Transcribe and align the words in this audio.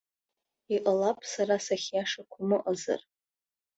Иҟалап 0.75 1.19
сара 1.31 1.55
сахьиашақәам 1.65 2.49
ыҟазар. 2.57 3.01